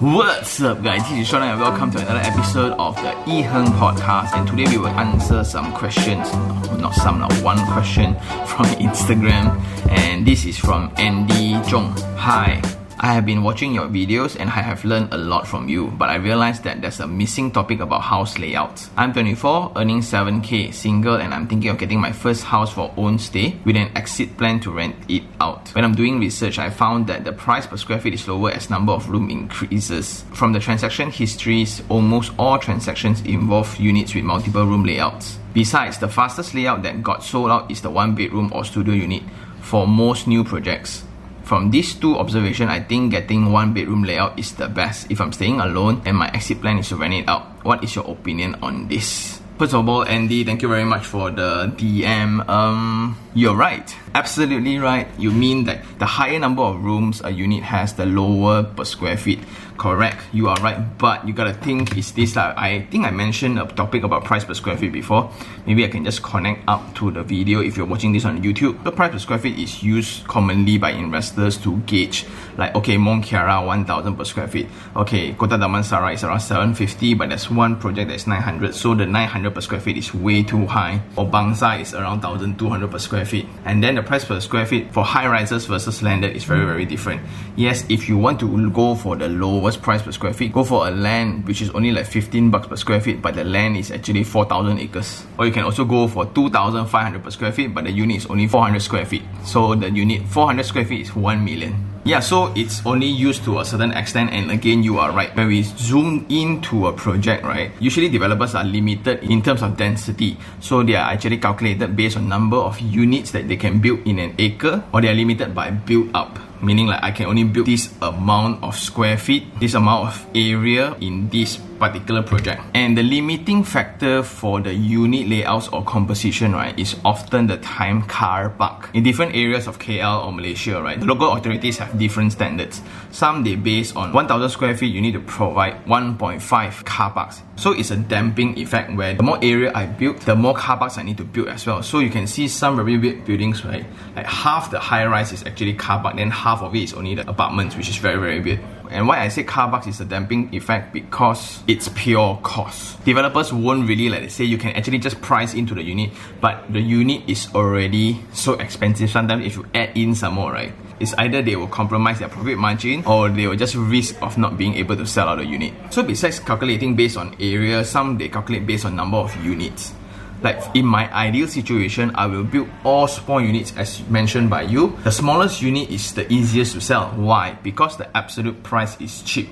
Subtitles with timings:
[0.00, 1.02] What's up, guys?
[1.10, 4.32] This is Sean and welcome to another episode of the E Heng podcast.
[4.32, 6.32] And today we will answer some questions,
[6.78, 8.14] not some, not one question
[8.46, 9.60] from Instagram.
[9.90, 11.98] And this is from Andy Zhong.
[12.14, 12.62] Hi.
[13.00, 16.08] I have been watching your videos and I have learned a lot from you, but
[16.08, 18.90] I realized that there's a missing topic about house layouts.
[18.96, 23.20] I'm 24, earning 7k, single, and I'm thinking of getting my first house for own
[23.20, 25.68] stay with an exit plan to rent it out.
[25.76, 28.68] When I'm doing research, I found that the price per square feet is lower as
[28.68, 30.24] number of room increases.
[30.32, 35.38] From the transaction histories, almost all transactions involve units with multiple room layouts.
[35.54, 39.22] Besides, the fastest layout that got sold out is the one bedroom or studio unit
[39.60, 41.04] for most new projects.
[41.48, 45.32] From these two observations, I think getting one bedroom layout is the best if I'm
[45.32, 47.64] staying alone and my exit plan is to rent it out.
[47.64, 49.40] What is your opinion on this?
[49.58, 52.48] First of all, Andy, thank you very much for the DM.
[52.48, 53.92] Um, you're right.
[54.14, 55.08] Absolutely right.
[55.18, 59.16] You mean that the higher number of rooms a unit has, the lower per square
[59.16, 59.40] feet.
[59.76, 60.18] Correct.
[60.32, 60.98] You are right.
[60.98, 64.44] But you gotta think, is this like, I think I mentioned a topic about price
[64.44, 65.30] per square feet before.
[65.66, 68.82] Maybe I can just connect up to the video if you're watching this on YouTube.
[68.82, 73.24] The price per square feet is used commonly by investors to gauge, like, okay, Mont
[73.24, 74.68] Kiara, 1000 per square feet.
[74.96, 78.74] Okay, Kota Damansara is around 750, but there's one project that's 900.
[78.74, 81.00] So the 900 per square feet is way too high.
[81.16, 83.46] Or Bangsar is around 1200 per square feet.
[83.64, 86.84] And then the price per square feet for high rises versus landed is very, very
[86.84, 87.22] different.
[87.56, 90.88] Yes, if you want to go for the lowest price per square feet, go for
[90.88, 93.90] a land which is only like 15 bucks per square feet, but the land is
[93.90, 95.24] actually 4,000 acres.
[95.38, 98.46] Or you can also go for 2,500 per square feet, but the unit is only
[98.46, 99.22] 400 square feet.
[99.44, 101.97] So the unit 400 square feet is 1 million.
[102.04, 105.34] Yeah, so it's only used to a certain extent, and again, you are right.
[105.36, 110.38] When we zoom into a project, right, usually developers are limited in terms of density.
[110.60, 114.18] So they are actually calculated based on number of units that they can build in
[114.18, 117.66] an acre, or they are limited by build up meaning like I can only build
[117.66, 122.62] this amount of square feet, this amount of area in this particular project.
[122.74, 128.02] And the limiting factor for the unit layouts or composition, right, is often the time
[128.02, 128.90] car park.
[128.94, 132.82] In different areas of KL or Malaysia, right, the local authorities have different standards.
[133.10, 137.42] Some they base on 1000 square feet, you need to provide 1.5 car parks.
[137.56, 140.98] So it's a damping effect where the more area I build, the more car parks
[140.98, 141.82] I need to build as well.
[141.82, 143.84] So you can see some very weird buildings, right?
[144.14, 147.14] Like half the high rise is actually car park, then half of it is only
[147.14, 148.60] the apartments, which is very, very weird.
[148.90, 153.04] And why I say car parks is a damping effect because it's pure cost.
[153.04, 156.10] Developers won't really let it say you can actually just price into the unit,
[156.40, 159.10] but the unit is already so expensive.
[159.10, 160.72] Sometimes if you add in some more, right?
[161.00, 164.56] It's either they will compromise their profit margin or they will just risk of not
[164.56, 165.74] being able to sell out the unit.
[165.90, 169.92] So besides calculating based on area, some they calculate based on number of units.
[170.40, 174.96] Like in my ideal situation, I will build all small units as mentioned by you.
[175.02, 177.08] The smallest unit is the easiest to sell.
[177.16, 177.58] Why?
[177.62, 179.48] Because the absolute price is cheap,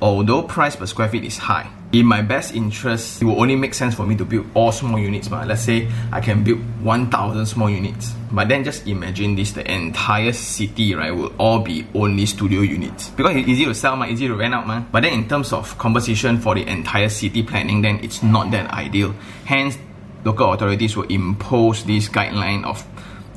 [0.00, 1.70] although price per square feet is high.
[1.92, 4.96] In my best interest, it will only make sense for me to build all small
[4.96, 5.26] units.
[5.26, 8.14] But let's say I can build 1,000 small units.
[8.30, 13.08] But then just imagine this, the entire city, right, will all be only studio units.
[13.10, 14.86] Because it's easy to sell, man, easy to rent out, man.
[14.92, 18.70] But then in terms of composition for the entire city planning, then it's not that
[18.70, 19.12] ideal.
[19.44, 19.76] Hence,
[20.24, 22.86] local authorities will impose this guideline of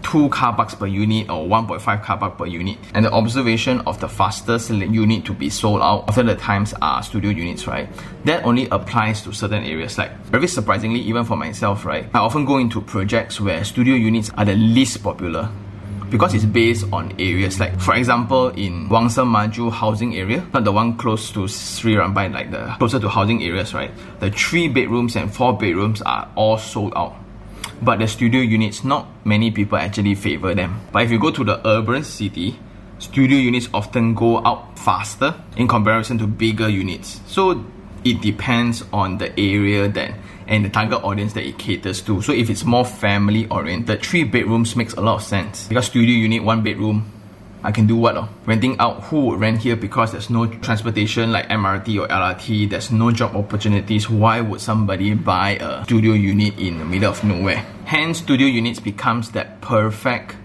[0.04, 2.78] two car parks per unit or 1.5 car park per unit.
[2.94, 7.02] And the observation of the fastest unit to be sold out after the times are
[7.02, 7.90] studio units, right?
[8.26, 9.98] That only applies to certain areas.
[9.98, 12.06] Like very surprisingly, even for myself, right?
[12.14, 15.50] I often go into projects where studio units are the least popular
[16.14, 17.60] because it's based on areas.
[17.60, 22.32] Like for example, in Wangsa Maju housing area, not the one close to Sri Rampai,
[22.32, 23.90] like the closer to housing areas, right?
[24.20, 27.16] The three bedrooms and four bedrooms are all sold out.
[27.82, 30.82] But the studio units, not many people actually favor them.
[30.92, 32.60] But if you go to the urban city,
[33.00, 37.22] studio units often go out faster in comparison to bigger units.
[37.26, 37.66] So
[38.06, 40.14] it depends on the area that
[40.48, 42.22] and the target audience that it caters to.
[42.22, 45.68] So if it's more family oriented, three bedrooms makes a lot of sense.
[45.68, 47.10] Because studio unit, one bedroom,
[47.66, 48.18] I can do what?
[48.18, 48.28] Oh?
[48.46, 52.92] Renting out, who would rent here because there's no transportation like MRT or LRT, there's
[52.92, 54.10] no job opportunities.
[54.10, 57.66] Why would somebody buy a studio unit in the middle of nowhere?
[57.86, 60.36] Hence, studio units becomes that perfect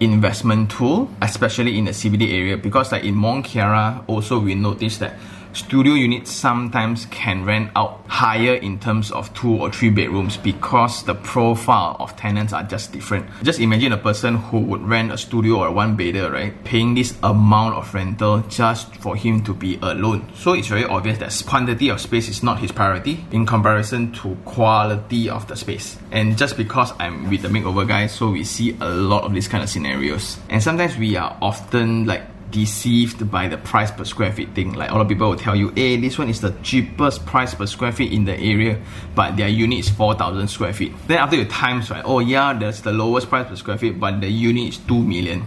[0.00, 5.00] investment tool, especially in the CBD area because like in Mont Kiara, also we noticed
[5.00, 5.14] that
[5.52, 11.04] studio units sometimes can rent out higher in terms of two or three bedrooms because
[11.04, 13.26] the profile of tenants are just different.
[13.42, 16.52] Just imagine a person who would rent a studio or a one bedder, right?
[16.64, 20.30] Paying this amount of rental just for him to be alone.
[20.34, 24.36] So it's very obvious that quantity of space is not his priority in comparison to
[24.44, 25.98] quality of the space.
[26.12, 29.48] And just because I'm with the makeover guys, so we see a lot of these
[29.48, 30.38] kind of scenarios.
[30.48, 34.72] And sometimes we are often like deceived by the price per square feet thing.
[34.74, 37.54] Like a lot of people will tell you, hey, this one is the cheapest price
[37.54, 38.80] per square feet in the area,
[39.14, 40.92] but their unit is 4,000 square feet.
[41.06, 44.20] Then after you times, right, oh yeah, that's the lowest price per square feet, but
[44.20, 45.46] the unit is 2 million.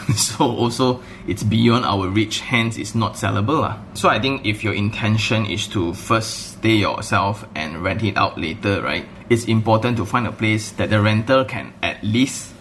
[0.16, 3.64] so also it's beyond our reach, hence it's not sellable.
[3.64, 3.78] Uh.
[3.94, 8.38] So I think if your intention is to first stay yourself and rent it out
[8.38, 9.06] later, right?
[9.28, 12.52] It's important to find a place that the rental can at least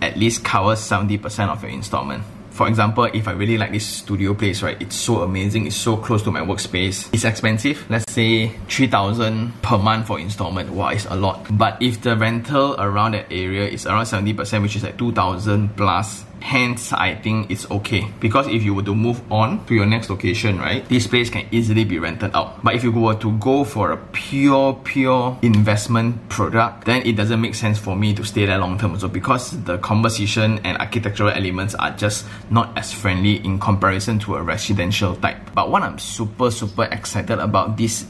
[0.00, 2.24] at least cover 70% of your installment.
[2.52, 5.96] For example, if I really like this studio place, right, it's so amazing, it's so
[5.96, 7.08] close to my workspace.
[7.12, 10.70] It's expensive, let's say 3000 per month for installment.
[10.70, 11.46] Wow, it's a lot.
[11.50, 16.24] But if the rental around that area is around 70%, which is like 2000 plus,
[16.42, 20.10] Hence, I think it's okay because if you were to move on to your next
[20.10, 22.62] location, right, this place can easily be rented out.
[22.64, 27.40] But if you were to go for a pure, pure investment product, then it doesn't
[27.40, 28.98] make sense for me to stay there long term.
[28.98, 34.34] So because the composition and architectural elements are just not as friendly in comparison to
[34.34, 35.38] a residential type.
[35.54, 38.04] But what I'm super, super excited about this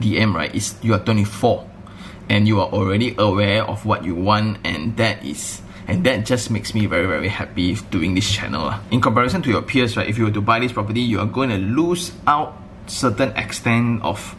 [0.00, 1.68] DM, right, is you are 24
[2.30, 6.50] and you are already aware of what you want and that is and that just
[6.50, 8.82] makes me very very happy doing this channel ah.
[8.90, 11.26] in comparison to your peers right if you were to buy this property you are
[11.26, 12.56] going to lose out
[12.86, 14.34] certain extent of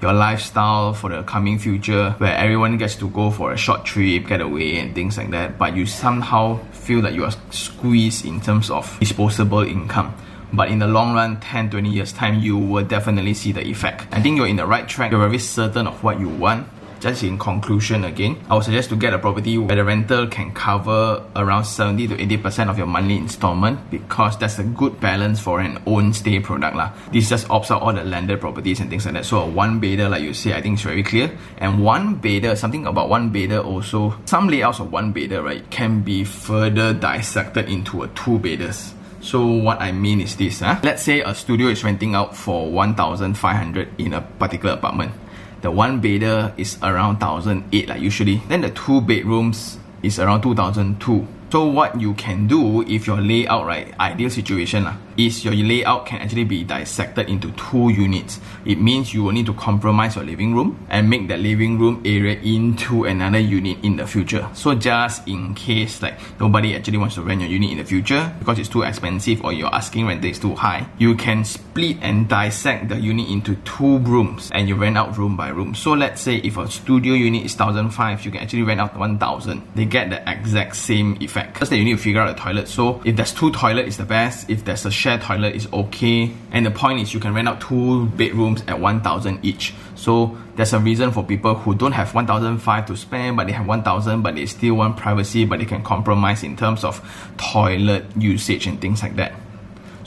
[0.00, 4.26] your lifestyle for the coming future where everyone gets to go for a short trip
[4.26, 6.56] get away and things like that but you somehow
[6.88, 10.14] feel that you are squeezed in terms of disposable income.
[10.50, 14.06] But in the long run 10 20 years time you will definitely see the effect.
[14.10, 15.10] I think you're in the right track.
[15.10, 16.66] You're very certain of what you want
[17.00, 20.52] just in conclusion again, I would suggest to get a property where the rental can
[20.52, 25.60] cover around 70 to 80% of your monthly installment because that's a good balance for
[25.60, 26.76] an own stay product.
[26.76, 26.92] lah.
[27.12, 29.24] This just opts out all the landed properties and things like that.
[29.24, 31.36] So a one bedder, like you say, I think is very clear.
[31.58, 36.00] And one bedder, something about one bedder also, some layouts of one bedder, right, can
[36.00, 38.94] be further dissected into a two bedders.
[39.20, 40.78] So what I mean is this, huh?
[40.82, 45.12] let's say a studio is renting out for 1,500 in a particular apartment
[45.60, 48.42] the one bedder is around 1008 like usually.
[48.48, 53.64] Then the two bedrooms is around 2002 so what you can do if your layout,
[53.64, 58.38] right, ideal situation uh, is your layout can actually be dissected into two units.
[58.66, 62.02] It means you will need to compromise your living room and make that living room
[62.04, 64.46] area into another unit in the future.
[64.52, 68.30] So just in case like nobody actually wants to rent your unit in the future
[68.38, 72.28] because it's too expensive or your asking rent is too high, you can split and
[72.28, 75.74] dissect the unit into two rooms and you rent out room by room.
[75.74, 79.62] So let's say if a studio unit is 1005, you can actually rent out 1000.
[79.74, 81.58] They get the exact same effect effect.
[81.58, 82.68] First, that you need to figure out a toilet.
[82.68, 84.48] So if there's two toilet, it's the best.
[84.50, 86.32] If there's a shared toilet, is okay.
[86.52, 89.74] And the point is, you can rent out two bedrooms at 1,000 each.
[89.94, 93.66] So there's a reason for people who don't have 1,005 to spend, but they have
[93.66, 97.00] 1,000, but they still want privacy, but they can compromise in terms of
[97.36, 99.32] toilet usage and things like that.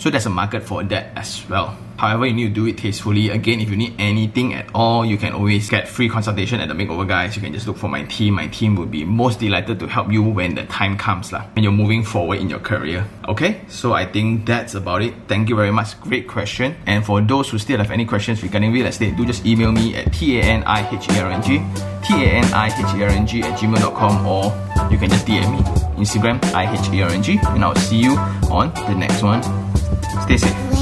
[0.02, 1.78] So there's a market for that as well.
[1.98, 3.30] However, you need to do it tastefully.
[3.30, 6.74] Again, if you need anything at all, you can always get free consultation at the
[6.74, 7.36] Makeover Guys.
[7.36, 8.34] You can just look for my team.
[8.34, 11.62] My team will be most delighted to help you when the time comes lah, when
[11.62, 13.06] you're moving forward in your career.
[13.30, 15.14] Okay, so I think that's about it.
[15.28, 16.02] Thank you very much.
[16.02, 16.76] Great question.
[16.88, 19.94] And for those who still have any questions regarding real estate, do just email me
[19.94, 21.62] at t-a-n-i-h-e-r-n-g
[22.02, 24.46] t-a-n-i-h-e-r-n-g at gmail.com or
[24.90, 25.62] you can just DM me.
[26.02, 28.18] Instagram, I-H-E-R-N-G and I'll see you
[28.50, 29.71] on the next one.
[30.20, 30.81] Stay safe.